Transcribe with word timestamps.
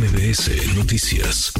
MBS 0.00 0.78
Noticias. 0.78 1.52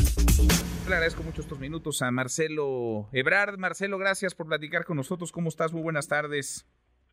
Le 0.89 0.95
agradezco 0.95 1.23
mucho 1.23 1.43
estos 1.43 1.61
minutos 1.61 2.01
a 2.01 2.11
Marcelo 2.11 3.11
Ebrard. 3.13 3.59
Marcelo, 3.59 3.99
gracias 3.99 4.35
por 4.35 4.47
platicar 4.47 4.87
con 4.87 4.97
nosotros. 4.97 5.31
¿Cómo 5.31 5.51
estás? 5.51 5.75
Muy 5.75 5.83
buenas 5.83 6.09
tardes. 6.09 6.67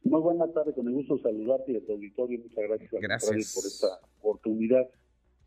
Muy 0.05 0.21
buenas 0.21 0.53
tardes, 0.53 0.73
con 0.73 0.87
el 0.87 0.93
gusto 0.93 1.17
saludarte 1.17 1.73
y 1.73 1.75
a 1.75 1.85
tu 1.85 1.91
auditorio. 1.91 2.39
Muchas 2.39 2.63
gracias, 2.63 2.91
gracias. 3.01 3.53
por 3.53 3.65
esta 3.65 3.87
oportunidad. 4.19 4.87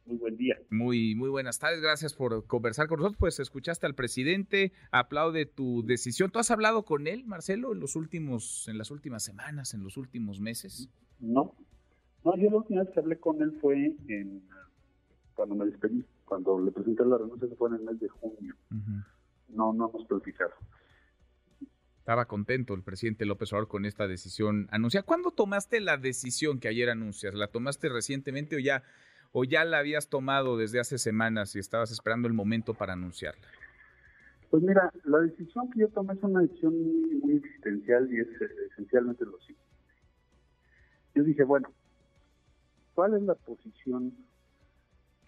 Muy 0.05 0.19
buen 0.19 0.37
día. 0.37 0.59
Muy, 0.69 1.15
muy 1.15 1.31
buenas 1.31 1.59
tardes. 1.59 1.81
Gracias 1.81 2.13
por 2.13 2.47
conversar 2.47 2.87
con 2.87 2.99
nosotros. 2.99 3.19
Pues 3.19 3.41
escuchaste 3.41 3.87
al 3.87 3.95
presidente, 3.95 4.73
aplaude 4.91 5.47
tu 5.47 5.83
decisión. 5.87 6.31
¿Tú 6.31 6.41
has 6.41 6.51
hablado 6.51 6.85
con 6.85 7.07
él, 7.07 7.25
Marcelo, 7.25 7.73
en 7.73 7.81
los 7.81 7.97
últimos, 7.97 8.69
en 8.69 8.77
las 8.77 8.91
últimas 8.91 9.23
semanas, 9.23 9.73
en 9.73 9.83
los 9.83 9.97
últimos 9.97 10.41
meses? 10.41 10.91
No, 11.21 11.57
no. 12.23 12.37
Yo 12.37 12.51
la 12.51 12.57
última 12.59 12.83
vez 12.83 12.93
que 12.93 13.01
hablé 13.01 13.19
con 13.19 13.41
él 13.41 13.57
fue 13.63 13.97
en 14.09 14.43
cuando 15.41 15.55
me 15.55 15.65
despedí, 15.65 16.05
cuando 16.27 16.61
le 16.61 16.71
presenté 16.71 17.03
la 17.03 17.17
renuncia, 17.17 17.49
fue 17.57 17.71
en 17.71 17.77
el 17.77 17.81
mes 17.81 17.99
de 17.99 18.11
junio. 18.11 18.55
No, 19.49 19.73
no 19.73 19.89
hemos. 19.89 20.07
Estaba 21.97 22.27
contento 22.27 22.75
el 22.75 22.83
presidente 22.83 23.25
López 23.25 23.51
Obrador 23.55 23.69
con 23.69 23.87
esta 23.87 24.07
decisión 24.07 24.69
anunciada. 24.71 25.07
¿Cuándo 25.07 25.31
tomaste 25.31 25.81
la 25.81 25.97
decisión 25.97 26.61
que 26.61 26.69
ayer 26.69 26.91
anuncias? 26.91 27.33
¿La 27.33 27.47
tomaste 27.47 27.89
recientemente 27.89 28.57
o 28.57 28.59
ya, 28.59 28.83
o 29.33 29.45
ya 29.45 29.65
la 29.65 29.79
habías 29.79 30.11
tomado 30.11 30.59
desde 30.59 30.79
hace 30.79 30.99
semanas 30.99 31.57
y 31.57 31.59
estabas 31.59 31.91
esperando 31.91 32.29
el 32.29 32.35
momento 32.35 32.75
para 32.75 32.93
anunciarla? 32.93 33.47
Pues 34.51 34.63
mira, 34.63 34.93
la 35.05 35.21
decisión 35.21 35.71
que 35.71 35.81
yo 35.81 35.89
tomé 35.89 36.13
es 36.13 36.23
una 36.23 36.41
decisión 36.43 36.75
muy 37.21 37.37
existencial 37.37 38.13
y 38.13 38.21
es 38.21 38.29
eh, 38.29 38.51
esencialmente 38.73 39.25
lo 39.25 39.39
siguiente. 39.39 39.65
Yo 41.15 41.23
dije, 41.23 41.45
bueno, 41.45 41.73
¿cuál 42.95 43.15
es 43.15 43.23
la 43.23 43.37
posición 43.37 44.13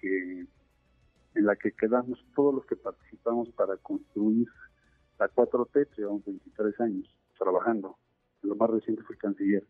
en 0.02 1.47
la 1.47 1.56
que 1.56 1.73
quedamos 1.73 2.25
todos 2.34 2.55
los 2.55 2.67
que 2.67 2.77
participamos 2.77 3.50
para 3.50 3.77
construir 3.78 4.48
la 5.19 5.28
4T, 5.28 5.89
llevamos 5.97 6.25
23 6.25 6.81
años 6.81 7.19
trabajando, 7.39 7.97
lo 8.42 8.56
más 8.56 8.70
reciente 8.70 9.03
fue 9.03 9.17
canciller. 9.17 9.67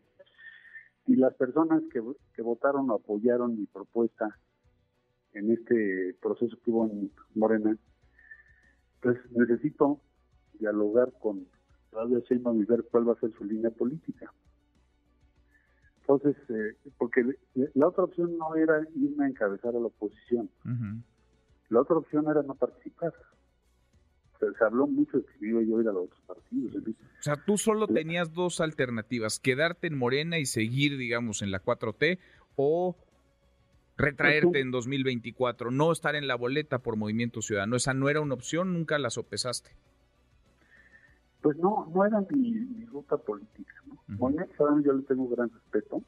Y 1.05 1.15
las 1.15 1.33
personas 1.35 1.83
que, 1.91 2.01
que 2.33 2.41
votaron 2.41 2.89
o 2.89 2.95
apoyaron 2.95 3.57
mi 3.57 3.65
propuesta 3.65 4.37
en 5.33 5.51
este 5.51 6.15
proceso 6.21 6.57
que 6.63 6.71
hubo 6.71 6.85
en 6.85 7.11
Morena, 7.35 7.77
pues 9.01 9.17
necesito 9.31 9.99
dialogar 10.53 11.11
con 11.19 11.45
Claudia 11.89 12.19
Sheinbaum 12.19 12.61
y 12.61 12.65
ver 12.65 12.85
cuál 12.89 13.09
va 13.09 13.13
a 13.13 13.19
ser 13.19 13.31
su 13.33 13.43
línea 13.43 13.69
política. 13.69 14.31
Entonces, 16.03 16.35
eh, 16.49 16.75
porque 16.97 17.23
la 17.75 17.87
otra 17.87 18.03
opción 18.03 18.37
no 18.37 18.55
era 18.55 18.85
irme 18.93 19.25
a 19.25 19.29
encabezar 19.29 19.73
a 19.73 19.79
la 19.79 19.87
oposición. 19.87 20.49
La 21.69 21.81
otra 21.81 21.95
opción 21.95 22.25
era 22.29 22.43
no 22.43 22.55
participar. 22.55 23.13
se 24.39 24.63
habló 24.65 24.85
mucho 24.85 25.19
de 25.19 25.23
que 25.23 25.47
iba 25.47 25.61
yo 25.61 25.77
a 25.77 25.81
ir 25.81 25.87
a 25.87 25.93
los 25.93 26.03
otros 26.05 26.21
partidos. 26.27 26.75
O 26.75 27.23
sea, 27.23 27.37
tú 27.37 27.57
solo 27.57 27.87
tenías 27.87 28.33
dos 28.33 28.59
alternativas, 28.59 29.39
quedarte 29.39 29.87
en 29.87 29.97
Morena 29.97 30.39
y 30.39 30.45
seguir, 30.45 30.97
digamos, 30.97 31.41
en 31.41 31.51
la 31.51 31.63
4T 31.63 32.19
o 32.57 32.97
retraerte 33.95 34.59
en 34.59 34.71
2024, 34.71 35.71
no 35.71 35.93
estar 35.93 36.15
en 36.15 36.27
la 36.27 36.35
boleta 36.35 36.79
por 36.79 36.97
Movimiento 36.97 37.41
Ciudadano. 37.41 37.77
Esa 37.77 37.93
no 37.93 38.09
era 38.09 38.19
una 38.19 38.33
opción, 38.33 38.73
nunca 38.73 38.99
la 38.99 39.09
sopesaste. 39.09 39.71
Pues 41.43 41.57
no, 41.57 41.91
no 41.93 42.05
era 42.05 42.21
mi, 42.31 42.85
ruta 42.85 43.17
política. 43.17 43.73
¿no? 43.85 44.81
yo 44.81 44.93
le 44.93 45.03
tengo 45.03 45.27
gran 45.27 45.49
respeto 45.49 46.01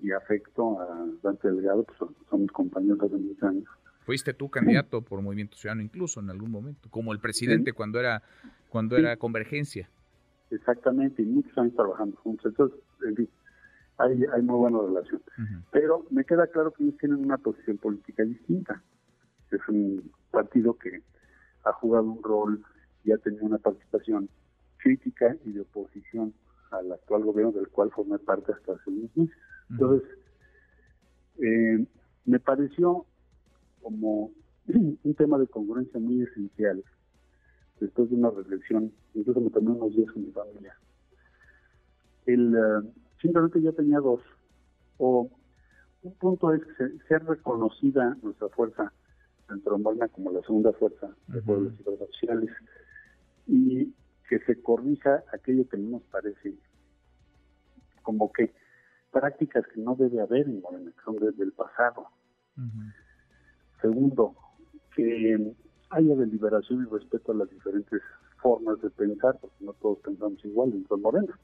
y 0.00 0.12
afecto 0.12 0.80
a 0.80 1.06
Dante 1.22 1.48
Delgado, 1.48 1.84
pues 1.84 1.98
son, 1.98 2.40
mis 2.40 2.50
compañeros 2.50 2.98
hace 3.02 3.16
muchos 3.16 3.42
años. 3.42 3.68
Fuiste 4.06 4.32
tú 4.32 4.48
candidato 4.48 5.02
por 5.02 5.20
Movimiento 5.20 5.56
Ciudadano 5.58 5.82
incluso 5.82 6.20
en 6.20 6.30
algún 6.30 6.50
momento, 6.50 6.88
como 6.90 7.12
el 7.12 7.20
presidente 7.20 7.74
cuando 7.74 8.00
era 8.00 8.22
cuando 8.70 8.96
era 8.96 9.16
Convergencia. 9.16 9.90
Exactamente, 10.50 11.22
y 11.22 11.26
muchos 11.26 11.56
años 11.58 11.74
trabajando 11.74 12.16
juntos. 12.18 12.46
Entonces, 12.46 13.28
hay, 13.98 14.24
hay 14.32 14.42
muy 14.42 14.56
buena 14.56 14.78
relación. 14.80 15.22
Pero 15.70 16.06
me 16.10 16.24
queda 16.24 16.46
claro 16.46 16.70
que 16.70 16.84
ellos 16.84 16.96
tienen 16.98 17.22
una 17.22 17.36
posición 17.36 17.76
política 17.76 18.22
distinta. 18.22 18.82
Es 19.50 19.60
un 19.68 20.10
partido 20.30 20.74
que 20.74 21.02
ha 21.64 21.72
jugado 21.72 22.04
un 22.04 22.22
rol 22.22 22.64
y 23.04 23.12
ha 23.12 23.18
tenido 23.18 23.44
una 23.44 23.58
participación 23.58 24.28
crítica 24.86 25.36
y 25.44 25.52
de 25.52 25.62
oposición 25.62 26.32
al 26.70 26.92
actual 26.92 27.24
gobierno 27.24 27.50
del 27.50 27.68
cual 27.68 27.90
formé 27.90 28.20
parte 28.20 28.52
hasta 28.52 28.74
hace 28.74 28.90
unos 28.90 29.16
meses. 29.16 29.36
Entonces, 29.68 30.08
eh, 31.38 31.84
me 32.24 32.38
pareció 32.38 33.04
como 33.82 34.30
un 34.68 35.14
tema 35.16 35.38
de 35.38 35.48
congruencia 35.48 35.98
muy 35.98 36.22
esencial 36.22 36.84
después 37.80 38.08
de 38.10 38.16
una 38.16 38.30
reflexión, 38.30 38.92
incluso 39.14 39.40
me 39.40 39.50
tomé 39.50 39.70
unos 39.72 39.94
días 39.96 40.10
con 40.12 40.24
mi 40.24 40.30
familia. 40.30 40.76
El, 42.26 42.56
uh, 42.56 42.92
simplemente 43.20 43.60
yo 43.60 43.72
tenía 43.72 43.98
dos. 43.98 44.20
O 44.98 45.28
un 46.02 46.12
punto 46.14 46.54
es 46.54 46.62
que 46.64 46.98
ser 47.08 47.24
reconocida 47.24 48.16
nuestra 48.22 48.48
fuerza 48.50 48.92
dentro 49.48 49.76
de 49.78 50.08
como 50.10 50.30
la 50.30 50.40
segunda 50.42 50.72
fuerza 50.72 51.08
de 51.26 51.42
pueblos 51.42 51.72
y 51.78 51.82
sociales 51.82 52.50
y 53.46 53.92
que 54.28 54.38
se 54.40 54.60
corrija 54.62 55.24
aquello 55.32 55.68
que 55.68 55.76
no 55.76 55.98
nos 55.98 56.02
parece 56.04 56.54
como 58.02 58.32
que 58.32 58.54
prácticas 59.10 59.66
que 59.68 59.80
no 59.80 59.94
debe 59.96 60.20
haber 60.20 60.46
en 60.46 60.60
Morena, 60.60 60.90
que 60.90 61.02
son 61.04 61.16
desde 61.16 61.44
el 61.44 61.52
pasado. 61.52 62.06
Segundo, 63.80 64.34
que 64.94 65.54
haya 65.90 66.14
deliberación 66.14 66.82
y 66.82 66.90
respeto 66.90 67.32
a 67.32 67.36
las 67.36 67.50
diferentes 67.50 68.02
formas 68.42 68.80
de 68.80 68.90
pensar, 68.90 69.38
porque 69.40 69.56
no 69.60 69.72
todos 69.74 69.98
pensamos 69.98 70.44
igual 70.44 70.70
dentro 70.70 70.96
de 70.96 71.02
Morena, 71.02 71.38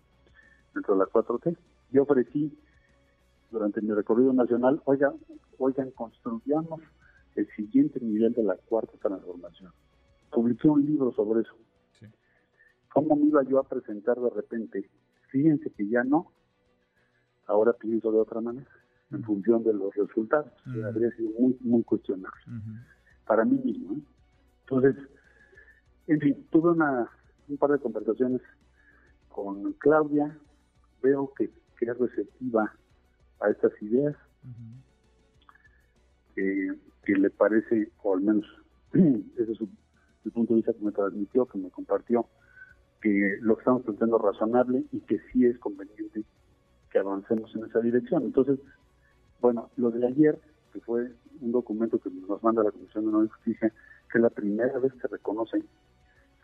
dentro 0.74 0.94
de 0.94 1.00
la 1.00 1.06
4T. 1.06 1.56
Yo 1.90 2.02
ofrecí 2.02 2.56
durante 3.50 3.80
mi 3.80 3.92
recorrido 3.92 4.32
nacional, 4.32 4.80
oigan, 4.84 5.14
oigan, 5.58 5.90
construyamos 5.92 6.80
el 7.36 7.48
siguiente 7.56 8.00
nivel 8.00 8.32
de 8.34 8.42
la 8.42 8.56
cuarta 8.56 8.92
transformación. 9.00 9.72
Publiqué 10.30 10.68
un 10.68 10.84
libro 10.84 11.12
sobre 11.12 11.42
eso, 11.42 11.54
¿Cómo 12.92 13.16
me 13.16 13.26
iba 13.26 13.42
yo 13.44 13.58
a 13.58 13.68
presentar 13.68 14.18
de 14.18 14.30
repente? 14.30 14.90
Fíjense 15.28 15.70
que 15.70 15.88
ya 15.88 16.04
no, 16.04 16.32
ahora 17.46 17.72
pienso 17.72 18.12
de 18.12 18.18
otra 18.18 18.40
manera, 18.40 18.70
en 19.10 19.22
función 19.24 19.64
de 19.64 19.72
los 19.72 19.94
resultados. 19.94 20.52
Habría 20.66 21.10
sido 21.12 21.30
muy, 21.38 21.56
muy 21.60 21.82
cuestionable 21.84 22.40
para 23.26 23.44
mí 23.44 23.58
mismo. 23.64 23.94
¿eh? 23.94 24.02
Entonces, 24.62 24.96
en 26.06 26.20
fin, 26.20 26.46
tuve 26.50 26.70
una, 26.70 27.08
un 27.48 27.56
par 27.56 27.70
de 27.70 27.78
conversaciones 27.78 28.40
con 29.28 29.72
Claudia, 29.74 30.38
veo 31.02 31.32
que, 31.34 31.50
es 31.80 31.98
receptiva 31.98 32.72
a 33.40 33.50
estas 33.50 33.72
ideas, 33.82 34.14
que, 36.36 36.78
le 37.06 37.28
parece, 37.30 37.90
o 38.04 38.14
al 38.14 38.20
menos 38.20 38.46
ese 38.92 39.50
es 39.50 39.58
su, 39.58 39.68
el 40.24 40.30
punto 40.30 40.52
de 40.52 40.58
vista 40.58 40.72
que 40.72 40.84
me 40.84 40.92
transmitió, 40.92 41.46
que 41.46 41.58
me 41.58 41.68
compartió, 41.70 42.28
que 43.02 43.36
lo 43.40 43.56
que 43.56 43.60
estamos 43.60 43.82
planteando 43.82 44.16
es 44.16 44.22
razonable 44.22 44.84
y 44.92 45.00
que 45.00 45.18
sí 45.32 45.44
es 45.44 45.58
conveniente 45.58 46.24
que 46.90 46.98
avancemos 46.98 47.54
en 47.56 47.64
esa 47.64 47.80
dirección. 47.80 48.22
Entonces, 48.22 48.60
bueno, 49.40 49.70
lo 49.76 49.90
de 49.90 50.06
ayer, 50.06 50.38
que 50.72 50.80
fue 50.80 51.12
un 51.40 51.52
documento 51.52 51.98
que 51.98 52.10
nos 52.10 52.42
manda 52.42 52.62
la 52.62 52.70
Comisión 52.70 53.04
de 53.04 53.10
Nueva 53.10 53.34
Justicia, 53.34 53.72
que 54.10 54.18
es 54.18 54.22
la 54.22 54.30
primera 54.30 54.78
vez 54.78 54.92
que 54.94 55.08
reconoce 55.08 55.64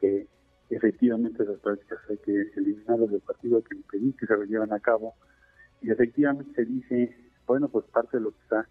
que 0.01 0.27
efectivamente 0.71 1.43
esas 1.43 1.61
prácticas 1.61 1.99
hay 2.11 2.19
que 2.19 2.51
eliminarlas 2.57 3.11
del 3.11 3.21
partido, 3.21 3.63
que 3.63 3.77
impedir 3.77 4.15
que 4.17 4.27
se 4.27 4.47
lleven 4.47 4.73
a 4.73 4.81
cabo, 4.81 5.15
y 5.81 5.91
efectivamente 5.91 6.53
se 6.55 6.65
dice, 6.65 7.17
bueno, 7.47 7.69
pues 7.69 7.85
parte 7.87 8.17
de 8.17 8.25
lo 8.25 8.33
que 8.33 8.43
está 8.43 8.69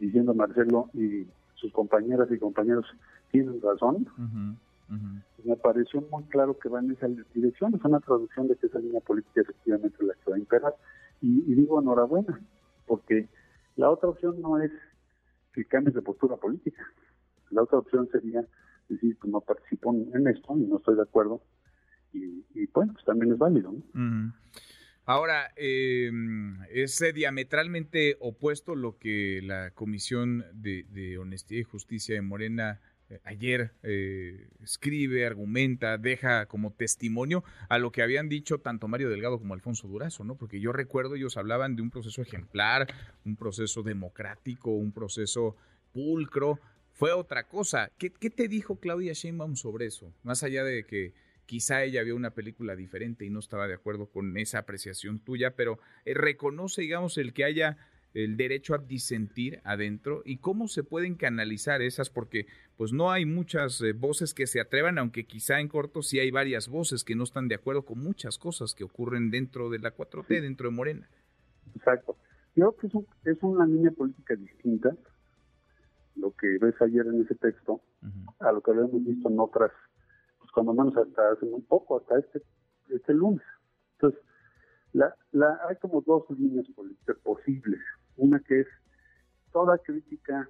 diciendo 0.00 0.34
Marcelo 0.34 0.90
y 0.94 1.26
sus 1.54 1.72
compañeras 1.72 2.28
y 2.30 2.38
compañeros 2.38 2.86
tienen 3.30 3.60
razón, 3.62 4.06
me 4.88 5.56
pareció 5.56 6.00
muy 6.10 6.24
claro 6.24 6.58
que 6.58 6.68
va 6.68 6.80
en 6.80 6.92
esa 6.92 7.08
dirección. 7.34 7.74
Es 7.74 7.84
una 7.84 8.00
traducción 8.00 8.48
de 8.48 8.56
que 8.56 8.66
esa 8.66 8.78
línea 8.78 9.00
política 9.00 9.40
efectivamente 9.40 10.04
la 10.04 10.14
que 10.14 10.30
va 10.30 10.36
a 10.36 10.38
imperar. 10.38 10.74
Y, 11.20 11.54
digo 11.54 11.80
enhorabuena, 11.80 12.40
porque 12.86 13.28
la 13.76 13.90
otra 13.90 14.10
opción 14.10 14.40
no 14.40 14.60
es 14.60 14.70
que 15.52 15.64
cambies 15.64 15.94
de 15.94 16.02
postura 16.02 16.36
política. 16.36 16.82
La 17.50 17.62
otra 17.62 17.78
opción 17.78 18.08
sería 18.10 18.46
decir, 18.88 19.16
que 19.18 19.28
no 19.28 19.40
participo 19.40 19.94
en 19.94 20.26
esto 20.26 20.56
y 20.56 20.66
no 20.66 20.78
estoy 20.78 20.96
de 20.96 21.02
acuerdo. 21.02 21.42
Y, 22.14 22.66
bueno, 22.72 22.92
pues 22.92 23.04
también 23.04 23.32
es 23.32 23.38
válido. 23.38 23.74
Ahora, 25.04 25.52
eh, 25.56 26.10
es 26.70 27.04
diametralmente 27.14 28.16
opuesto 28.20 28.74
lo 28.74 28.98
que 28.98 29.40
la 29.42 29.72
Comisión 29.72 30.44
de, 30.54 30.84
de 30.90 31.18
Honestidad 31.18 31.60
y 31.60 31.64
Justicia 31.64 32.14
de 32.14 32.22
Morena 32.22 32.80
ayer 33.24 33.72
eh, 33.82 34.48
escribe, 34.62 35.26
argumenta, 35.26 35.98
deja 35.98 36.46
como 36.46 36.72
testimonio 36.72 37.44
a 37.68 37.78
lo 37.78 37.92
que 37.92 38.02
habían 38.02 38.28
dicho 38.28 38.58
tanto 38.58 38.88
Mario 38.88 39.10
Delgado 39.10 39.38
como 39.38 39.54
Alfonso 39.54 39.88
Durazo, 39.88 40.24
¿no? 40.24 40.36
Porque 40.36 40.60
yo 40.60 40.72
recuerdo 40.72 41.14
ellos 41.14 41.36
hablaban 41.36 41.76
de 41.76 41.82
un 41.82 41.90
proceso 41.90 42.22
ejemplar, 42.22 42.86
un 43.24 43.36
proceso 43.36 43.82
democrático, 43.82 44.70
un 44.70 44.92
proceso 44.92 45.56
pulcro, 45.92 46.58
fue 46.92 47.12
otra 47.12 47.48
cosa. 47.48 47.90
¿Qué, 47.98 48.10
¿Qué, 48.10 48.30
te 48.30 48.48
dijo 48.48 48.78
Claudia 48.78 49.12
Sheinbaum 49.12 49.56
sobre 49.56 49.86
eso? 49.86 50.12
Más 50.22 50.42
allá 50.42 50.64
de 50.64 50.84
que 50.84 51.12
quizá 51.46 51.82
ella 51.82 52.02
vio 52.02 52.16
una 52.16 52.30
película 52.30 52.76
diferente 52.76 53.24
y 53.24 53.30
no 53.30 53.38
estaba 53.38 53.68
de 53.68 53.74
acuerdo 53.74 54.06
con 54.06 54.36
esa 54.36 54.58
apreciación 54.58 55.18
tuya, 55.18 55.52
pero 55.56 55.78
eh, 56.04 56.14
reconoce, 56.14 56.82
digamos, 56.82 57.18
el 57.18 57.32
que 57.32 57.44
haya 57.44 57.76
el 58.14 58.36
derecho 58.36 58.74
a 58.74 58.78
disentir 58.78 59.60
adentro 59.64 60.22
y 60.24 60.38
cómo 60.38 60.68
se 60.68 60.84
pueden 60.84 61.16
canalizar 61.16 61.82
esas, 61.82 62.10
porque 62.10 62.46
pues 62.76 62.92
no 62.92 63.10
hay 63.10 63.26
muchas 63.26 63.80
eh, 63.80 63.92
voces 63.92 64.34
que 64.34 64.46
se 64.46 64.60
atrevan, 64.60 64.98
aunque 64.98 65.26
quizá 65.26 65.60
en 65.60 65.68
corto 65.68 66.00
sí 66.00 66.20
hay 66.20 66.30
varias 66.30 66.68
voces 66.68 67.04
que 67.04 67.16
no 67.16 67.24
están 67.24 67.48
de 67.48 67.56
acuerdo 67.56 67.84
con 67.84 67.98
muchas 67.98 68.38
cosas 68.38 68.74
que 68.74 68.84
ocurren 68.84 69.30
dentro 69.30 69.68
de 69.68 69.80
la 69.80 69.94
4T, 69.94 70.40
dentro 70.40 70.70
de 70.70 70.76
Morena. 70.76 71.08
Exacto. 71.74 72.16
Yo 72.54 72.72
creo 72.72 73.04
que 73.24 73.30
es, 73.30 73.38
una 73.42 73.66
línea 73.66 73.90
política 73.90 74.36
distinta, 74.36 74.96
lo 76.14 76.30
que 76.36 76.56
ves 76.60 76.80
ayer 76.80 77.04
en 77.06 77.22
ese 77.22 77.34
texto, 77.34 77.80
a 78.38 78.52
lo 78.52 78.60
que 78.60 78.70
habíamos 78.70 79.04
visto 79.04 79.28
en 79.28 79.40
otras, 79.40 79.72
pues 80.38 80.52
cuando 80.52 80.72
menos 80.72 80.96
hasta 80.96 81.32
hace 81.32 81.46
muy 81.46 81.62
poco, 81.62 81.98
hasta 81.98 82.18
este, 82.20 82.42
este 82.90 83.12
lunes. 83.12 83.42
Entonces, 83.94 84.20
la, 84.92 85.12
la, 85.32 85.58
hay 85.68 85.74
como 85.76 86.00
dos 86.02 86.24
líneas 86.38 86.66
políticas 86.76 87.16
posibles. 87.24 87.80
Una 88.16 88.40
que 88.40 88.60
es 88.60 88.66
toda 89.52 89.78
crítica, 89.78 90.48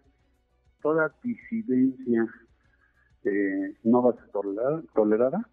toda 0.83 1.15
disidencia 1.23 2.27
eh, 3.25 3.77
no 3.85 4.03
va 4.03 4.11
a 4.11 4.15
ser 4.15 4.31
tolerada, 4.95 5.49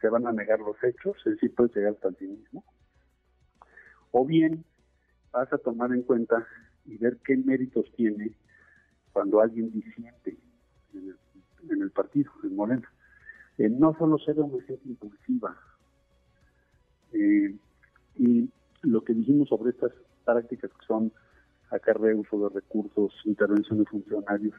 se 0.00 0.08
van 0.08 0.26
a 0.26 0.32
negar 0.32 0.60
los 0.60 0.76
hechos, 0.82 1.16
es 1.26 1.34
decir, 1.34 1.54
puede 1.54 1.70
llegar 1.74 1.92
hasta 1.92 2.08
el 2.08 2.16
cinismo. 2.16 2.64
O 4.12 4.26
bien 4.26 4.64
vas 5.32 5.52
a 5.52 5.58
tomar 5.58 5.92
en 5.92 6.02
cuenta 6.02 6.46
y 6.84 6.96
ver 6.96 7.18
qué 7.24 7.36
méritos 7.36 7.86
tiene 7.96 8.34
cuando 9.12 9.40
alguien 9.40 9.70
disiente 9.70 10.36
en 10.94 11.82
el, 11.82 11.90
partido, 11.90 12.30
en 12.42 12.56
Morena. 12.56 12.90
Eh, 13.58 13.68
no 13.68 13.94
solo 13.98 14.18
ser 14.18 14.40
una 14.40 14.62
gente 14.64 14.88
impulsiva. 14.88 15.56
Eh, 17.12 17.56
y 18.16 18.50
lo 18.82 19.04
que 19.04 19.14
dijimos 19.14 19.48
sobre 19.48 19.70
estas 19.70 19.92
prácticas 20.32 20.70
que 20.70 20.86
son 20.86 21.12
acarreo, 21.70 22.18
uso 22.18 22.48
de 22.48 22.60
recursos, 22.60 23.12
intervención 23.24 23.78
de 23.78 23.84
funcionarios, 23.84 24.54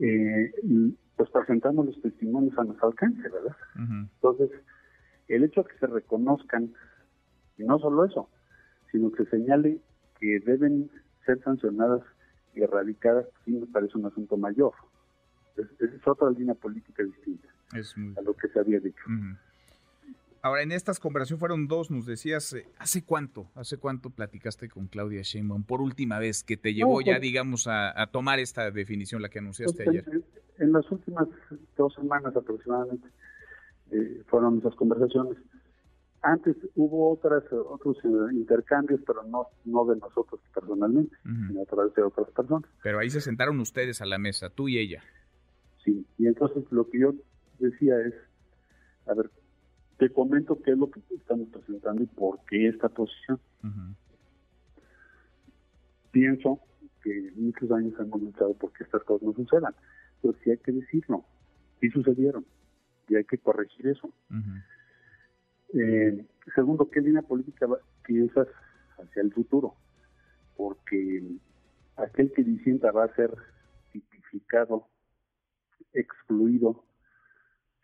eh, 0.00 0.52
pues 1.16 1.30
presentamos 1.30 1.86
los 1.86 2.02
testimonios 2.02 2.58
a 2.58 2.64
nuestro 2.64 2.88
alcance, 2.88 3.22
¿verdad? 3.22 3.56
Entonces, 3.76 4.50
el 5.28 5.44
hecho 5.44 5.62
de 5.62 5.68
que 5.70 5.78
se 5.78 5.86
reconozcan, 5.86 6.72
y 7.56 7.62
no 7.62 7.78
solo 7.78 8.04
eso, 8.04 8.28
sino 8.90 9.12
que 9.12 9.24
señale 9.26 9.78
que 10.18 10.40
deben 10.40 10.90
ser 11.24 11.40
sancionadas 11.42 12.02
y 12.54 12.62
erradicadas, 12.62 13.26
sí 13.44 13.52
me 13.52 13.66
parece 13.66 13.96
un 13.98 14.06
asunto 14.06 14.36
mayor. 14.36 14.72
Es, 15.56 16.06
otra 16.06 16.30
línea 16.30 16.54
política 16.54 17.04
distinta 17.04 17.48
a 18.16 18.22
lo 18.22 18.34
que 18.34 18.48
se 18.48 18.58
había 18.58 18.80
dicho. 18.80 19.04
Ahora, 20.44 20.60
en 20.60 20.72
estas 20.72 21.00
conversaciones 21.00 21.40
fueron 21.40 21.68
dos, 21.68 21.90
nos 21.90 22.04
decías, 22.04 22.52
eh, 22.52 22.66
¿hace 22.78 23.02
cuánto? 23.02 23.46
¿Hace 23.54 23.78
cuánto 23.78 24.10
platicaste 24.10 24.68
con 24.68 24.88
Claudia 24.88 25.22
Sheinbaum 25.22 25.64
por 25.64 25.80
última 25.80 26.18
vez 26.18 26.44
que 26.44 26.58
te 26.58 26.74
llevó 26.74 27.00
ya, 27.00 27.14
pues 27.14 27.22
digamos, 27.22 27.66
a, 27.66 27.94
tomar 28.12 28.38
esta 28.38 28.70
definición, 28.70 29.22
la 29.22 29.30
que 29.30 29.38
anunciaste 29.38 29.84
pues, 29.84 30.06
ayer? 30.06 30.22
En, 30.58 30.72
las 30.72 30.84
últimas 30.92 31.28
dos 31.78 31.94
semanas 31.94 32.36
aproximadamente 32.36 33.08
eh, 33.90 34.22
fueron 34.26 34.58
esas 34.58 34.74
conversaciones. 34.74 35.38
Antes 36.20 36.56
hubo 36.74 37.14
otras 37.14 37.50
otros 37.50 37.96
eh, 38.04 38.34
intercambios, 38.34 39.00
pero 39.06 39.22
no 39.22 39.46
no 39.64 39.86
de 39.86 39.96
nosotros 39.96 40.42
personalmente, 40.52 41.16
sino 41.22 41.62
a 41.62 41.64
través 41.64 41.94
de 41.94 42.02
otras 42.02 42.30
personas. 42.32 42.70
Pero 42.82 42.98
ahí 42.98 43.08
se 43.08 43.22
sentaron 43.22 43.58
ustedes 43.60 44.02
a 44.02 44.04
la 44.04 44.18
mesa, 44.18 44.50
tú 44.50 44.68
y 44.68 44.76
ella. 44.76 45.02
Sí, 45.86 46.06
y 46.18 46.26
entonces 46.26 46.64
lo 46.70 46.90
que 46.90 46.98
yo 46.98 47.14
decía 47.58 47.98
es, 48.02 48.12
a 49.06 49.14
ver, 49.14 49.30
te 49.98 50.10
comento 50.10 50.60
qué 50.62 50.72
es 50.72 50.78
lo 50.78 50.90
que 50.90 51.00
estamos 51.10 51.48
presentando 51.48 52.02
y 52.02 52.06
por 52.06 52.40
qué 52.46 52.68
esta 52.68 52.88
posición. 52.88 53.40
Pienso 56.10 56.60
que 57.02 57.32
muchos 57.36 57.70
años 57.70 57.94
hemos 57.98 58.20
luchado 58.20 58.54
porque 58.54 58.84
estas 58.84 59.02
cosas 59.04 59.26
no 59.26 59.32
sucedan, 59.34 59.74
pero 60.22 60.34
sí 60.42 60.50
hay 60.50 60.58
que 60.58 60.72
decirlo, 60.72 61.24
sí 61.80 61.90
sucedieron 61.90 62.44
y 63.08 63.16
hay 63.16 63.24
que 63.24 63.38
corregir 63.38 63.88
eso. 63.88 64.12
Eh, 65.74 66.26
segundo, 66.54 66.88
¿qué 66.90 67.00
línea 67.00 67.22
política 67.22 67.66
piensas 68.04 68.48
hacia 68.98 69.22
el 69.22 69.32
futuro? 69.32 69.74
Porque 70.56 71.22
aquel 71.96 72.32
que 72.32 72.42
disienta 72.42 72.92
va 72.92 73.04
a 73.04 73.14
ser 73.14 73.34
tipificado, 73.92 74.88
excluido, 75.92 76.84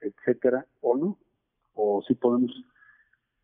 etcétera, 0.00 0.66
si 2.10 2.16
podemos, 2.16 2.50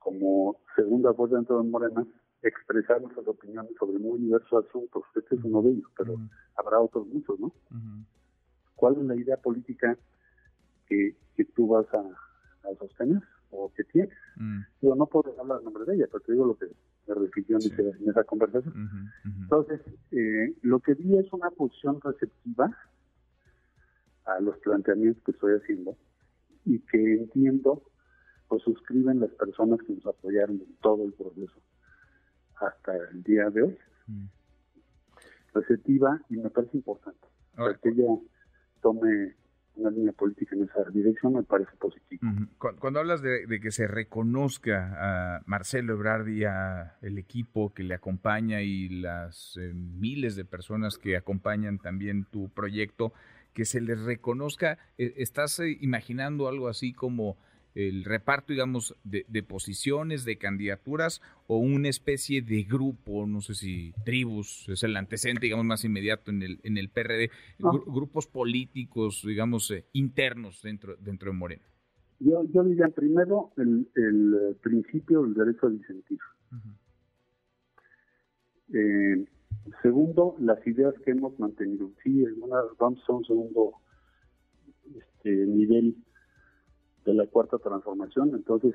como 0.00 0.56
segunda 0.74 1.12
voz 1.12 1.30
dentro 1.30 1.62
de 1.62 1.68
Morena, 1.70 2.04
expresar 2.42 3.00
nuestras 3.00 3.28
opiniones 3.28 3.70
sobre 3.78 3.96
muy 4.00 4.18
diversos 4.18 4.66
asuntos. 4.66 5.04
Este 5.14 5.36
es 5.36 5.44
uno 5.44 5.62
de 5.62 5.70
ellos, 5.70 5.88
pero 5.96 6.16
habrá 6.56 6.80
otros 6.80 7.06
muchos, 7.06 7.38
¿no? 7.38 7.52
¿Cuál 8.74 8.96
es 8.96 9.04
la 9.04 9.14
idea 9.14 9.36
política 9.36 9.96
que, 10.88 11.14
que 11.36 11.44
tú 11.44 11.68
vas 11.68 11.86
a, 11.94 12.00
a 12.68 12.74
sostener? 12.76 13.22
o 13.52 13.72
que 13.72 13.84
tiene. 13.84 14.10
Mm. 14.36 14.60
Yo 14.82 14.96
no 14.96 15.06
puedo 15.06 15.40
hablar 15.40 15.60
en 15.60 15.66
nombre 15.66 15.84
de 15.84 15.94
ella, 15.94 16.06
pero 16.10 16.20
te 16.24 16.32
digo 16.32 16.46
lo 16.46 16.58
que 16.58 16.66
me 17.06 17.14
refirió 17.14 17.58
en, 17.60 18.10
esa 18.10 18.24
conversación. 18.24 19.08
Entonces, 19.24 19.80
eh, 20.10 20.52
lo 20.62 20.80
que 20.80 20.94
vi 20.94 21.16
es 21.16 21.32
una 21.32 21.48
posición 21.50 22.00
receptiva 22.00 22.76
a 24.24 24.40
los 24.40 24.58
planteamientos 24.58 25.22
que 25.22 25.30
estoy 25.30 25.54
haciendo 25.54 25.96
y 26.64 26.80
que 26.80 27.14
entiendo 27.14 27.80
pues 28.48 28.62
suscriben 28.62 29.20
las 29.20 29.30
personas 29.32 29.80
que 29.86 29.94
nos 29.94 30.06
apoyaron 30.06 30.60
en 30.60 30.76
todo 30.80 31.04
el 31.04 31.12
proceso 31.12 31.60
hasta 32.60 32.96
el 32.96 33.22
día 33.22 33.50
de 33.50 33.62
hoy. 33.62 33.78
Mm. 34.06 34.26
Receptiva 35.54 36.20
y 36.28 36.36
me 36.36 36.50
parece 36.50 36.76
importante 36.76 37.26
que 37.82 37.88
ella 37.88 38.18
tome 38.82 39.34
una 39.76 39.90
línea 39.90 40.12
política 40.12 40.56
en 40.56 40.64
esa 40.64 40.88
dirección 40.90 41.34
me 41.34 41.42
parece 41.42 41.70
positivo. 41.76 42.22
cuando, 42.58 42.98
hablas 42.98 43.20
de, 43.20 43.46
que 43.60 43.70
se 43.70 43.86
reconozca 43.86 45.36
a 45.36 45.42
Marcelo 45.44 45.94
Ebrard 45.94 46.28
y 46.28 46.44
a 46.44 46.96
el 47.02 47.18
equipo 47.18 47.74
que 47.74 47.82
le 47.82 47.94
acompaña 47.94 48.62
y 48.62 48.88
las 48.88 49.58
eh, 49.60 49.72
miles 49.74 50.34
de 50.34 50.44
personas 50.44 50.98
que 50.98 51.16
acompañan 51.16 51.78
también 51.78 52.24
tu 52.24 52.48
proyecto, 52.48 53.12
que 53.52 53.64
se 53.64 53.80
les 53.80 54.02
reconozca, 54.02 54.78
eh, 54.98 55.14
¿estás 55.16 55.60
eh, 55.60 55.76
imaginando 55.80 56.48
algo 56.48 56.68
así 56.68 56.92
como 56.92 57.36
el 57.76 58.04
reparto, 58.04 58.54
digamos, 58.54 58.96
de, 59.04 59.42
posiciones, 59.42 60.24
de 60.24 60.38
candidaturas 60.38 61.20
o 61.46 61.58
una 61.58 61.90
especie 61.90 62.40
de 62.40 62.62
grupo, 62.62 63.26
no 63.26 63.42
sé 63.42 63.54
si 63.54 63.92
tribus 64.04 64.66
es 64.70 64.82
el 64.82 64.96
antecedente, 64.96 65.42
digamos, 65.42 65.66
más 65.66 65.84
inmediato 65.84 66.30
en 66.30 66.42
el, 66.42 66.58
en 66.62 66.78
el 66.78 66.88
PRD, 66.88 67.30
grupos 67.58 68.26
políticos, 68.26 69.22
digamos, 69.26 69.70
eh, 69.70 69.84
internos 69.92 70.62
dentro, 70.62 70.96
dentro 70.96 71.30
de 71.30 71.36
Morena? 71.36 71.62
Yo, 72.18 72.44
yo 72.50 72.64
diría 72.64 72.88
primero 72.88 73.52
el, 73.58 73.86
el 73.94 74.56
principio 74.62 75.22
del 75.22 75.34
derecho 75.34 75.66
a 75.66 75.70
disentir. 75.70 76.18
Eh, 78.72 79.26
segundo, 79.82 80.34
las 80.38 80.66
ideas 80.66 80.94
que 81.04 81.10
hemos 81.10 81.38
mantenido. 81.38 81.90
Sí, 82.02 82.24
vamos 82.78 82.98
a 83.06 83.12
un 83.12 83.24
segundo 83.26 83.74
este, 84.94 85.30
nivel 85.30 85.94
de 87.06 87.14
la 87.14 87.26
cuarta 87.26 87.58
transformación, 87.58 88.30
entonces 88.34 88.74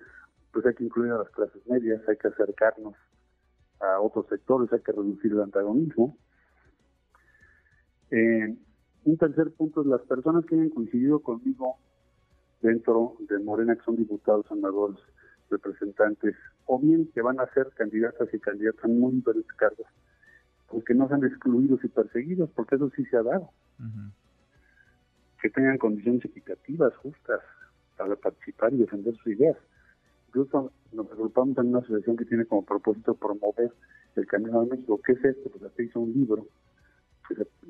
pues 0.51 0.65
hay 0.65 0.73
que 0.73 0.85
incluir 0.85 1.11
a 1.11 1.19
las 1.19 1.29
clases 1.29 1.65
medias, 1.67 2.01
hay 2.07 2.17
que 2.17 2.29
acercarnos 2.29 2.95
a 3.79 3.99
otros 3.99 4.27
sectores, 4.27 4.71
hay 4.73 4.81
que 4.81 4.91
reducir 4.91 5.31
el 5.31 5.41
antagonismo. 5.41 6.17
Eh, 8.09 8.55
un 9.03 9.17
tercer 9.17 9.51
punto 9.51 9.81
es 9.81 9.87
las 9.87 10.01
personas 10.01 10.45
que 10.45 10.55
hayan 10.55 10.69
coincidido 10.69 11.19
conmigo 11.19 11.77
dentro 12.61 13.15
de 13.27 13.39
Morena, 13.39 13.75
que 13.75 13.83
son 13.83 13.95
diputados, 13.95 14.45
senadores, 14.47 14.99
representantes, 15.49 16.35
o 16.65 16.79
bien 16.79 17.09
que 17.13 17.21
van 17.21 17.39
a 17.39 17.51
ser 17.53 17.69
candidatas 17.75 18.33
y 18.33 18.39
candidatas 18.39 18.85
en 18.85 18.99
muy 18.99 19.13
diferentes 19.13 19.51
cargos, 19.53 19.87
porque 20.67 20.93
no 20.93 21.07
sean 21.07 21.25
excluidos 21.25 21.83
y 21.83 21.87
perseguidos, 21.87 22.49
porque 22.51 22.75
eso 22.75 22.89
sí 22.95 23.03
se 23.05 23.17
ha 23.17 23.23
dado. 23.23 23.49
Que 25.41 25.49
tengan 25.49 25.77
condiciones 25.79 26.23
equitativas, 26.23 26.95
justas, 26.97 27.41
para 28.01 28.15
participar 28.15 28.73
y 28.73 28.77
defender 28.77 29.15
sus 29.17 29.27
ideas. 29.27 29.57
Incluso 30.27 30.71
nos 30.91 31.11
agrupamos 31.11 31.57
en 31.57 31.67
una 31.67 31.79
asociación 31.79 32.17
que 32.17 32.25
tiene 32.25 32.45
como 32.45 32.65
propósito 32.65 33.13
promover 33.15 33.71
el 34.15 34.27
Camino 34.27 34.63
de 34.63 34.71
México. 34.71 34.99
¿Qué 35.05 35.13
es 35.13 35.23
esto? 35.23 35.49
Pues 35.49 35.63
aquí 35.63 35.83
hizo 35.83 35.99
un 35.99 36.13
libro 36.13 36.47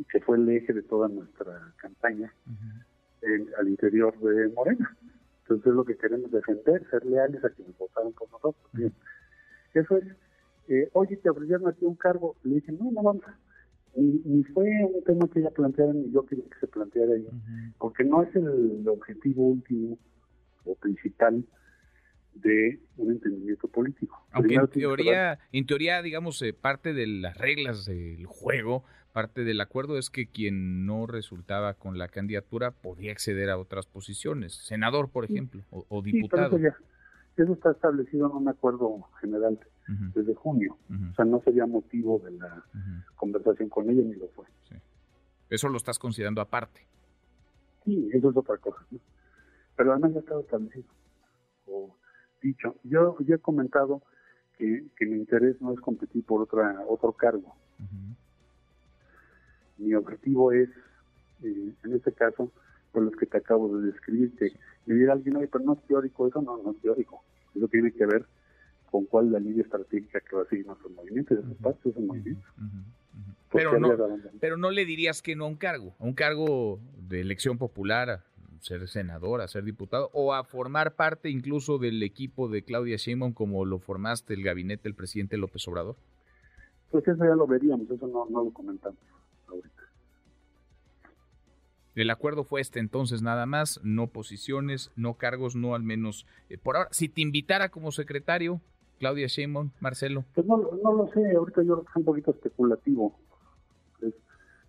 que, 0.10 0.20
fue 0.22 0.38
el 0.38 0.50
eje 0.50 0.74
de 0.74 0.82
toda 0.84 1.08
nuestra 1.08 1.74
campaña 1.78 2.34
al 3.58 3.68
interior 3.68 4.18
de 4.20 4.50
Morena. 4.50 4.98
Entonces 5.42 5.68
es 5.68 5.74
lo 5.74 5.86
que 5.86 5.98
queremos 5.98 6.32
defender, 6.32 6.88
ser 6.90 7.06
leales 7.06 7.44
a 7.44 7.50
quienes 7.50 7.78
votaron 7.78 8.14
por 8.14 8.32
nosotros. 8.32 8.72
Bien. 8.74 8.94
Eso 9.74 9.98
es, 9.98 10.06
eh, 10.70 10.90
oye, 10.94 11.18
te 11.18 11.30
ofrecieron 11.30 11.68
aquí 11.68 11.86
un 11.86 11.96
cargo. 11.96 12.36
Le 12.44 12.56
dije, 12.56 12.72
no, 12.72 12.92
no 12.92 13.04
vamos. 13.04 13.24
ni, 13.96 14.44
fue 14.46 14.66
un 14.86 15.04
tema 15.04 15.28
que 15.28 15.40
ella 15.40 15.52
planteara 15.52 15.94
ni 15.94 16.10
yo 16.12 16.26
quería 16.26 16.46
que 16.46 16.60
se 16.60 16.68
planteara 16.68 17.14
ahí, 17.14 17.28
porque 17.78 18.04
no 18.04 18.24
es 18.24 18.36
el 18.36 18.88
objetivo 18.88 19.48
último 19.48 19.98
o 20.66 20.76
principal 20.76 21.44
de 22.34 22.80
un 22.98 23.12
entendimiento 23.12 23.68
político. 23.68 24.26
Aunque 24.32 24.56
en 24.56 24.68
teoría, 24.68 25.40
en 25.52 25.66
teoría, 25.66 26.02
digamos, 26.02 26.42
eh, 26.42 26.54
parte 26.54 26.94
de 26.94 27.08
las 27.08 27.38
reglas 27.38 27.86
del 27.86 28.26
juego, 28.26 28.84
parte 29.12 29.44
del 29.44 29.60
acuerdo 29.60 29.98
es 29.98 30.10
que 30.10 30.28
quien 30.28 30.86
no 30.86 31.08
resultaba 31.08 31.74
con 31.74 31.98
la 31.98 32.08
candidatura 32.08 32.72
podía 32.72 33.12
acceder 33.12 33.50
a 33.50 33.58
otras 33.58 33.86
posiciones, 33.86 34.54
senador, 34.54 35.10
por 35.10 35.26
ejemplo, 35.26 35.64
o, 35.70 36.02
diputado. 36.02 36.58
eso, 36.58 36.76
eso, 37.38 37.54
está 37.54 37.72
establecido 37.72 38.28
en 38.28 38.38
un 38.38 38.48
acuerdo 38.48 39.10
general 39.20 39.60
desde 40.14 40.34
junio. 40.34 40.78
O 40.90 41.16
sea, 41.16 41.26
no 41.26 41.42
sería 41.42 41.66
motivo 41.66 42.20
de 42.20 42.32
la 42.32 42.64
conversación 43.16 43.68
con 43.68 43.90
ella 43.90 44.02
ni 44.04 44.16
lo 44.16 44.28
fue. 44.30 44.46
Eso 45.50 45.68
lo 45.68 45.76
estás 45.76 46.00
considerando 46.00 46.40
aparte. 46.40 46.88
Sí, 47.84 48.10
eso 48.14 48.30
es 48.30 48.38
otra 48.38 48.58
cosa. 48.58 48.78
Pero 49.82 49.94
además 49.94 50.14
ya 50.14 50.20
está 50.20 50.40
establecido. 50.40 50.86
O 51.66 51.98
dicho, 52.40 52.76
yo 52.84 53.18
ya 53.22 53.34
he 53.34 53.40
comentado 53.40 54.04
que, 54.56 54.86
mi 55.00 55.16
interés 55.16 55.60
no 55.60 55.74
es 55.74 55.80
competir 55.80 56.24
por 56.24 56.44
otra 56.44 56.86
otro 56.88 57.14
cargo. 57.14 57.56
Mi 59.80 59.96
objetivo 59.96 60.52
es, 60.52 60.70
eh, 61.42 61.74
en 61.84 61.94
este 61.96 62.12
caso, 62.12 62.52
por 62.92 63.02
los 63.02 63.16
que 63.16 63.26
te 63.26 63.38
acabo 63.38 63.76
de 63.76 63.88
describir, 63.88 64.36
que 64.36 64.52
me 64.86 64.94
diga 64.94 65.14
alguien, 65.14 65.38
oye, 65.38 65.48
pero 65.48 65.64
no 65.64 65.74
es 65.74 65.82
teórico, 65.88 66.28
eso 66.28 66.44
no, 66.44 66.62
no 66.62 66.74
es 66.74 66.82
teórico. 66.82 67.24
Eso 67.56 67.68
tiene 67.68 67.92
que 67.92 68.06
ver 68.06 68.28
con 68.92 69.06
cuál 69.06 69.26
es 69.26 69.32
la 69.32 69.40
línea 69.40 69.64
estratégica 69.64 70.20
que 70.20 70.36
va 70.36 70.44
a 70.44 70.46
seguir 70.46 70.68
nuestro 70.68 70.92
movimiento, 70.92 71.34
esos 71.34 71.58
pasos, 71.58 71.84
esos 71.88 72.04
movimientos. 72.04 72.46
Pero 73.52 73.80
no, 73.80 73.98
pero 74.40 74.58
no 74.58 74.70
le 74.70 74.86
dirías 74.86 75.24
que 75.24 75.36
no 75.36 75.46
a 75.46 75.48
un 75.48 75.56
cargo, 75.56 75.96
a 75.98 76.04
un 76.04 76.14
cargo 76.14 76.80
de 77.10 77.20
elección 77.20 77.58
popular, 77.58 78.24
ser 78.62 78.88
senador, 78.88 79.42
a 79.42 79.48
ser 79.48 79.64
diputado, 79.64 80.10
o 80.14 80.34
a 80.34 80.44
formar 80.44 80.96
parte 80.96 81.30
incluso 81.30 81.78
del 81.78 82.02
equipo 82.04 82.48
de 82.48 82.64
Claudia 82.64 82.98
Sheinbaum 82.98 83.34
como 83.34 83.66
lo 83.66 83.80
formaste 83.80 84.34
el 84.34 84.44
gabinete 84.44 84.84
del 84.84 84.96
presidente 84.96 85.38
López 85.38 85.68
Obrador? 85.68 85.96
Pues 86.92 87.08
eso 87.08 87.24
ya 87.24 87.36
lo 87.36 87.48
veríamos, 87.48 87.90
eso 87.90 88.08
no, 88.08 88.28
lo 88.30 88.52
comentamos 88.52 89.00
ahorita. 89.48 89.82
El 91.96 92.10
acuerdo 92.10 92.44
fue 92.44 92.62
este 92.62 92.80
entonces 92.80 93.22
nada 93.22 93.46
más, 93.46 93.80
no 93.84 94.08
posiciones, 94.08 94.92
no 94.96 95.16
cargos, 95.16 95.56
no 95.56 95.76
al 95.76 95.84
menos 95.84 96.26
eh, 96.50 96.58
por 96.58 96.78
ahora. 96.78 96.90
Si 96.92 97.10
te 97.10 97.22
invitara 97.22 97.70
como 97.70 97.92
secretario, 97.92 98.62
Claudia 99.00 99.28
Sheinbaum, 99.28 99.72
Marcelo. 99.80 100.24
Pues 100.36 100.46
no, 100.46 100.58
no 100.58 100.94
lo 100.94 101.08
sé, 101.08 101.36
ahorita 101.36 101.64
yo 101.64 101.74
creo 101.74 101.84
que 101.84 101.90
es 101.90 101.96
un 101.96 102.06
poquito 102.06 102.32
especulativo 102.32 103.18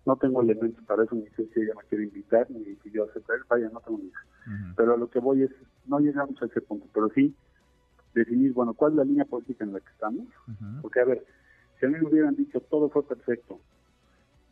no 0.05 0.15
tengo 0.17 0.41
elementos 0.41 0.83
para 0.85 1.03
eso, 1.03 1.15
ni 1.15 1.27
sé 1.27 1.47
si 1.53 1.61
ella 1.61 1.73
me 1.75 1.87
quiere 1.87 2.03
invitar, 2.05 2.49
ni 2.51 2.75
si 2.77 2.91
yo 2.91 3.05
aceptar, 3.05 3.37
vaya, 3.49 3.69
no 3.69 3.79
tengo 3.81 3.99
ni 3.99 4.05
idea. 4.05 4.73
Pero 4.75 4.93
a 4.93 4.97
lo 4.97 5.09
que 5.09 5.19
voy 5.19 5.43
es, 5.43 5.51
no 5.87 5.99
llegamos 5.99 6.41
a 6.41 6.45
ese 6.45 6.61
punto, 6.61 6.87
pero 6.93 7.09
sí 7.09 7.33
definir, 8.13 8.53
bueno, 8.53 8.73
cuál 8.73 8.91
es 8.91 8.97
la 8.97 9.03
línea 9.05 9.25
política 9.25 9.63
en 9.63 9.73
la 9.73 9.79
que 9.79 9.89
estamos, 9.89 10.27
porque 10.81 10.99
a 10.99 11.05
ver, 11.05 11.25
si 11.79 11.85
a 11.85 11.89
mí 11.89 11.95
me 11.95 12.07
hubieran 12.07 12.35
dicho 12.35 12.59
todo 12.61 12.89
fue 12.89 13.07
perfecto, 13.07 13.59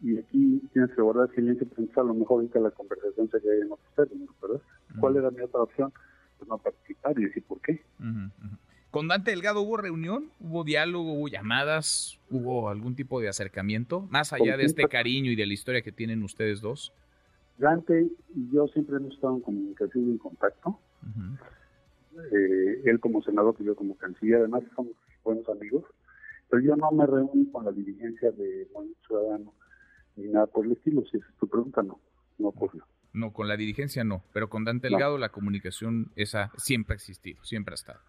y 0.01 0.17
aquí 0.17 0.61
tienes 0.73 0.91
que 0.95 1.01
guardar 1.01 1.29
silencio, 1.35 1.67
pues 1.67 1.95
a 1.95 2.03
lo 2.03 2.13
mejor 2.15 2.37
ahorita 2.37 2.59
la 2.59 2.71
conversación 2.71 3.29
sería 3.29 3.53
en 3.53 3.71
otros 3.71 3.93
términos, 3.95 4.35
¿verdad? 4.41 4.61
¿Cuál 4.99 5.17
era 5.17 5.29
mi 5.29 5.41
otra 5.41 5.61
opción? 5.61 5.93
Pues 6.39 6.49
no 6.49 6.57
participar 6.57 7.19
y 7.19 7.25
decir 7.25 7.43
por 7.43 7.61
qué. 7.61 7.83
¿Con 8.91 9.07
Dante 9.07 9.31
Delgado 9.31 9.61
hubo 9.61 9.77
reunión? 9.77 10.31
¿Hubo 10.41 10.65
diálogo? 10.65 11.13
¿Hubo 11.13 11.29
llamadas? 11.29 12.19
¿Hubo 12.29 12.67
algún 12.67 12.93
tipo 12.93 13.21
de 13.21 13.29
acercamiento? 13.29 14.01
Más 14.11 14.33
allá 14.33 14.57
de 14.57 14.65
este 14.65 14.85
cariño 14.89 15.31
y 15.31 15.37
de 15.37 15.45
la 15.45 15.53
historia 15.53 15.81
que 15.81 15.93
tienen 15.93 16.21
ustedes 16.23 16.59
dos. 16.59 16.91
Dante 17.57 18.09
y 18.35 18.53
yo 18.53 18.67
siempre 18.67 18.97
hemos 18.97 19.13
estado 19.13 19.35
en 19.35 19.41
comunicación 19.41 20.09
y 20.09 20.11
en 20.11 20.17
contacto. 20.17 20.77
Eh, 22.33 22.81
él 22.83 22.99
como 22.99 23.23
senador 23.23 23.55
y 23.59 23.63
yo 23.63 23.75
como 23.75 23.95
canciller, 23.95 24.39
además 24.39 24.63
somos 24.75 24.93
buenos 25.23 25.47
amigos. 25.47 25.85
Pero 26.49 26.61
yo 26.61 26.75
no 26.75 26.91
me 26.91 27.05
reuní 27.05 27.49
con 27.49 27.63
la 27.63 27.71
dirigencia 27.71 28.29
de 28.31 28.67
Movimiento 28.73 29.07
Ciudadano 29.07 29.53
ni 30.17 30.27
nada 30.27 30.47
por 30.47 30.65
el 30.65 30.73
estilo. 30.73 31.05
Si 31.09 31.15
es 31.15 31.23
tu 31.39 31.47
pregunta, 31.47 31.81
no, 31.81 31.97
no 32.39 32.49
ocurrió. 32.49 32.85
No, 33.13 33.31
con 33.31 33.47
la 33.47 33.55
dirigencia 33.55 34.03
no, 34.03 34.21
pero 34.33 34.49
con 34.49 34.65
Dante 34.65 34.89
Delgado 34.89 35.17
la 35.17 35.29
comunicación 35.29 36.11
esa 36.17 36.51
siempre 36.57 36.93
ha 36.93 36.95
existido, 36.95 37.41
siempre 37.43 37.73
ha 37.73 37.75
estado. 37.75 37.99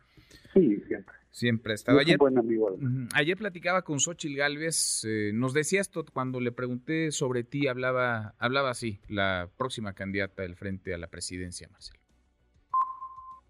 Sí, 0.52 0.80
siempre. 0.87 1.14
Siempre 1.30 1.73
ha 1.73 1.75
estado. 1.75 1.99
Ayer, 1.99 2.18
buen 2.18 2.37
amigo. 2.37 2.76
ayer 3.14 3.38
platicaba 3.38 3.82
con 3.82 4.00
Xochil 4.00 4.37
Gálvez, 4.37 5.02
eh, 5.04 5.30
nos 5.32 5.54
decía 5.54 5.80
esto 5.80 6.04
cuando 6.12 6.40
le 6.40 6.52
pregunté 6.52 7.11
sobre 7.11 7.42
ti, 7.42 7.68
hablaba, 7.68 8.35
hablaba 8.38 8.71
así, 8.71 9.00
la 9.09 9.49
próxima 9.56 9.94
candidata 9.94 10.42
del 10.42 10.56
frente 10.56 10.92
a 10.92 10.99
la 10.99 11.06
presidencia, 11.06 11.68
Marcelo. 11.71 12.00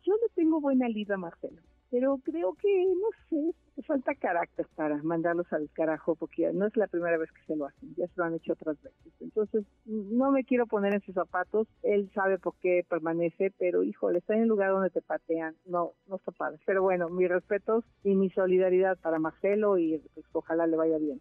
Yo 0.05 0.15
le 0.15 0.29
tengo 0.35 0.61
buena 0.61 0.89
lida, 0.89 1.17
Marcelo 1.17 1.61
pero 1.93 2.19
creo 2.25 2.55
que, 2.55 2.87
no 2.87 3.09
sé, 3.29 3.55
falta 3.83 4.15
carácter 4.15 4.67
para 4.75 5.03
mandarlos 5.03 5.51
al 5.53 5.71
carajo, 5.73 6.15
porque 6.15 6.53
no 6.53 6.67
es 6.67 6.77
la 6.77 6.87
primera 6.87 7.17
vez 7.17 7.31
que 7.33 7.43
se 7.47 7.57
lo 7.57 7.67
hacen, 7.67 7.95
ya 7.97 8.07
se 8.07 8.13
lo 8.17 8.25
han 8.25 8.35
hecho 8.35 8.53
otras 8.53 8.77
veces. 8.83 9.13
Entonces, 9.21 9.65
no 9.87 10.31
me 10.31 10.45
quiero 10.45 10.67
poner 10.67 10.95
en 10.95 11.01
sus 11.01 11.15
zapatos, 11.15 11.67
él 11.83 12.11
sabe 12.15 12.39
por 12.39 12.55
qué 12.61 12.85
permanece, 12.89 13.53
pero 13.59 13.83
híjole, 13.83 14.19
está 14.19 14.35
en 14.35 14.43
el 14.43 14.49
lugar 14.49 14.71
donde 14.71 14.91
te 14.91 15.01
patean, 15.01 15.57
no, 15.65 15.93
no 16.07 16.17
está 16.17 16.33
padre. 16.33 16.59
Pero 16.67 16.83
bueno, 16.83 17.09
mis 17.09 17.29
respetos 17.29 17.85
y 18.05 18.15
mi 18.15 18.29
solidaridad 18.31 18.99
para 18.99 19.19
Marcelo 19.19 19.79
y 19.79 20.03
pues, 20.15 20.27
ojalá 20.33 20.67
le 20.67 20.77
vaya 20.77 20.99
bien 20.99 21.21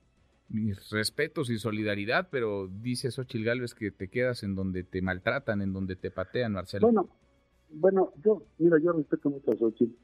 mis 0.49 0.89
respetos 0.89 1.49
y 1.49 1.57
solidaridad, 1.57 2.27
pero 2.29 2.67
dice 2.67 3.09
Xochil 3.09 3.45
Gálvez 3.45 3.73
que 3.73 3.89
te 3.89 4.09
quedas 4.09 4.43
en 4.43 4.53
donde 4.53 4.83
te 4.83 5.01
maltratan, 5.01 5.61
en 5.61 5.71
donde 5.71 5.95
te 5.95 6.11
patean, 6.11 6.51
Marcelo. 6.51 6.87
Bueno, 6.87 7.09
bueno, 7.69 8.13
yo, 8.23 8.43
mira, 8.57 8.77
yo 8.79 8.91
respeto 8.91 9.29
mucho 9.29 9.51
a 9.51 9.55
Xochitl, 9.55 9.95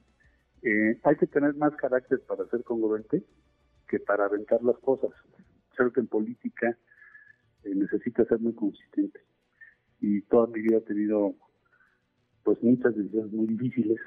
eh, 0.63 0.99
hay 1.03 1.15
que 1.15 1.27
tener 1.27 1.55
más 1.55 1.75
carácter 1.75 2.21
para 2.27 2.45
ser 2.47 2.63
congruente 2.63 3.23
que 3.87 3.99
para 3.99 4.25
aventar 4.25 4.63
las 4.63 4.77
cosas. 4.79 5.11
Creo 5.75 5.91
que 5.91 6.01
en 6.01 6.07
política 6.07 6.77
eh, 7.63 7.75
necesita 7.75 8.25
ser 8.25 8.39
muy 8.39 8.53
consistente. 8.53 9.19
Y 9.99 10.21
toda 10.23 10.47
mi 10.47 10.61
vida 10.61 10.77
he 10.77 10.81
tenido 10.81 11.35
pues 12.43 12.61
muchas 12.63 12.95
decisiones 12.95 13.31
muy 13.31 13.47
difíciles 13.47 13.99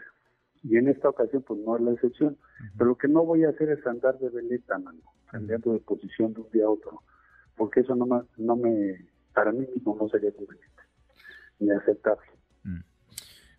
y 0.63 0.77
en 0.77 0.89
esta 0.89 1.09
ocasión 1.09 1.43
pues 1.43 1.61
no 1.61 1.77
es 1.77 1.83
la 1.83 1.93
excepción. 1.93 2.37
Pero 2.77 2.91
lo 2.91 2.99
que 2.99 3.09
no 3.09 3.25
voy 3.25 3.45
a 3.45 3.51
hacer 3.51 3.71
es 3.71 3.87
andar 3.87 4.19
de 4.19 4.29
veleta, 4.29 4.79
mano, 4.79 5.01
cambiando 5.31 5.73
de 5.73 5.81
posición 5.81 6.33
de 6.35 6.41
un 6.41 6.51
día 6.51 6.65
a 6.65 6.71
otro, 6.71 7.03
porque 7.57 7.81
eso 7.81 7.95
no 7.95 8.07
me, 8.07 8.23
no 8.37 8.57
me 8.57 9.09
para 9.35 9.53
mí 9.53 9.67
mismo 9.75 9.97
no 9.99 10.09
sería 10.09 10.33
conveniente 10.33 10.83
ni 11.61 11.71
aceptable. 11.71 12.27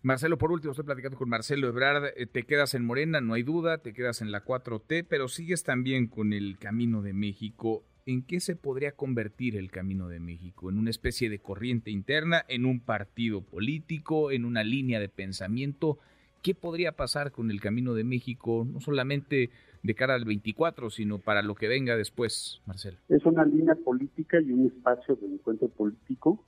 Marcelo, 0.04 0.36
por 0.36 0.50
último, 0.50 0.72
estoy 0.72 0.84
platicando 0.84 1.16
con 1.16 1.28
Marcelo 1.28 1.68
Ebrard, 1.68 2.06
eh, 2.16 2.26
te 2.26 2.42
quedas 2.42 2.74
en 2.74 2.84
Morena, 2.84 3.20
no 3.20 3.34
hay 3.34 3.44
duda, 3.44 3.78
te 3.78 3.92
quedas 3.92 4.20
en 4.20 4.32
la 4.32 4.44
4T, 4.44 5.06
pero 5.08 5.28
sigues 5.28 5.62
también 5.62 6.08
con 6.08 6.32
el 6.32 6.58
Camino 6.58 7.02
de 7.02 7.12
México. 7.12 7.84
¿En 8.04 8.24
qué 8.24 8.40
se 8.40 8.56
podría 8.56 8.96
convertir 8.96 9.56
el 9.56 9.70
Camino 9.70 10.08
de 10.08 10.18
México? 10.18 10.70
¿En 10.70 10.78
una 10.78 10.90
especie 10.90 11.30
de 11.30 11.38
corriente 11.38 11.92
interna? 11.92 12.44
¿En 12.48 12.66
un 12.66 12.80
partido 12.80 13.42
político? 13.42 14.32
¿En 14.32 14.44
una 14.44 14.64
línea 14.64 14.98
de 14.98 15.08
pensamiento? 15.08 15.98
¿Qué 16.42 16.56
podría 16.56 16.96
pasar 16.96 17.30
con 17.30 17.52
el 17.52 17.60
Camino 17.60 17.94
de 17.94 18.02
México, 18.02 18.66
no 18.68 18.80
solamente 18.80 19.50
de 19.84 19.94
cara 19.94 20.14
al 20.14 20.24
24, 20.24 20.90
sino 20.90 21.18
para 21.18 21.42
lo 21.42 21.54
que 21.54 21.68
venga 21.68 21.96
después, 21.96 22.60
Marcelo? 22.66 22.98
Es 23.08 23.24
una 23.24 23.44
línea 23.44 23.76
política 23.76 24.40
y 24.40 24.50
un 24.50 24.66
espacio 24.66 25.14
de 25.14 25.28
encuentro 25.28 25.68
político 25.68 26.44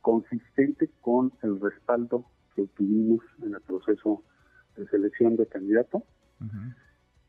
consistente 0.00 0.88
con 1.02 1.34
el 1.42 1.60
respaldo 1.60 2.24
que 2.54 2.62
obtuvimos 2.62 3.24
en 3.42 3.54
el 3.54 3.60
proceso 3.60 4.22
de 4.76 4.86
selección 4.88 5.36
de 5.36 5.46
candidato 5.46 6.04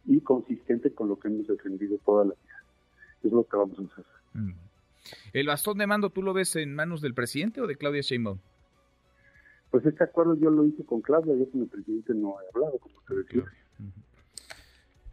y 0.05 0.21
consistente 0.21 0.93
con 0.93 1.09
lo 1.09 1.19
que 1.19 1.27
hemos 1.27 1.47
defendido 1.47 1.97
toda 2.05 2.25
la 2.25 2.33
vida. 2.33 2.63
Es 3.23 3.31
lo 3.31 3.43
que 3.43 3.57
vamos 3.57 3.79
a 3.79 3.83
hacer. 3.83 4.05
¿El 5.33 5.47
bastón 5.47 5.77
de 5.77 5.87
mando 5.87 6.09
tú 6.09 6.21
lo 6.21 6.33
ves 6.33 6.55
en 6.55 6.73
manos 6.75 7.01
del 7.01 7.13
presidente 7.13 7.61
o 7.61 7.67
de 7.67 7.75
Claudia 7.75 8.01
Sheinbaum? 8.01 8.39
Pues 9.71 9.85
este 9.85 10.03
acuerdo 10.03 10.35
yo 10.35 10.49
lo 10.49 10.65
hice 10.65 10.85
con 10.85 11.01
Claudia, 11.01 11.35
yo 11.35 11.49
con 11.49 11.61
el 11.61 11.67
presidente 11.67 12.13
no 12.13 12.35
he 12.41 12.55
hablado, 12.55 12.77
como 12.79 12.95
te 13.07 13.15
decía. 13.15 13.43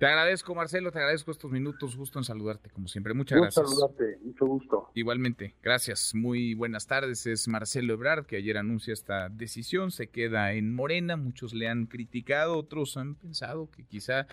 Te 0.03 0.09
agradezco, 0.09 0.53
Marcelo, 0.53 0.91
te 0.91 0.99
agradezco 0.99 1.31
estos 1.31 1.53
minutos. 1.53 1.97
Gusto 1.97 2.19
en 2.19 2.25
saludarte, 2.25 2.71
como 2.71 2.89
siempre. 2.89 3.15
Muchas 3.15 3.39
gracias. 3.39 3.71
saludarte, 3.71 4.19
mucho 4.25 4.47
gusto. 4.47 4.91
Igualmente, 4.95 5.55
gracias. 5.63 6.13
Muy 6.13 6.55
buenas 6.55 6.89
tardes. 6.89 7.25
Es 7.29 7.47
Marcelo 7.47 7.95
Ebrard, 7.95 8.27
que 8.27 8.35
ayer 8.35 8.59
anuncia 8.59 8.93
esta 8.93 9.29
decisión. 9.29 9.93
Se 9.93 10.09
queda 10.09 10.55
en 10.55 10.75
Morena. 10.75 11.17
Muchos 11.17 11.55
le 11.55 11.69
han 11.69 11.87
criticado, 11.87 12.59
otros 12.59 12.97
han 12.97 13.15
pensado 13.15 13.71
que 13.71 13.85
quizá 13.85 14.27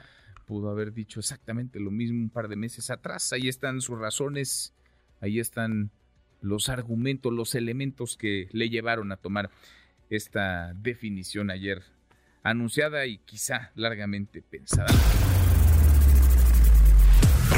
pudo 0.47 0.71
haber 0.71 0.91
dicho 0.91 1.19
exactamente 1.19 1.79
lo 1.79 1.91
mismo 1.91 2.19
un 2.19 2.31
par 2.31 2.47
de 2.47 2.55
meses 2.55 2.89
atrás. 2.89 3.31
Ahí 3.31 3.47
están 3.47 3.79
sus 3.81 3.99
razones, 3.99 4.73
ahí 5.21 5.39
están 5.39 5.91
los 6.41 6.69
argumentos, 6.69 7.31
los 7.31 7.53
elementos 7.53 8.17
que 8.17 8.49
le 8.53 8.69
llevaron 8.69 9.11
a 9.11 9.17
tomar 9.17 9.51
esta 10.09 10.73
definición 10.73 11.51
ayer 11.51 11.83
anunciada 12.41 13.05
y 13.05 13.19
quizá 13.19 13.71
largamente 13.75 14.41
pensada. 14.41 15.38